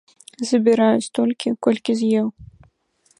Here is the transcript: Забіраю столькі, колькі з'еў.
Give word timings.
Забіраю 0.51 0.97
столькі, 1.07 1.53
колькі 1.67 1.91
з'еў. 2.03 2.27